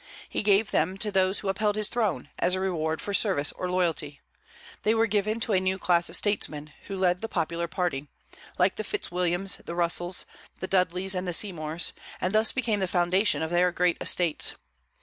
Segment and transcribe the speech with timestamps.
[0.27, 3.69] He gave them to those who upheld his throne, as a reward for service or
[3.69, 4.19] loyalty.
[4.81, 8.07] They were given to a new class of statesmen, who led the popular party,
[8.57, 10.25] like the Fitzwilliams, the Russells,
[10.59, 14.55] the Dudleys, and the Seymours, and thus became the foundation of their great estates.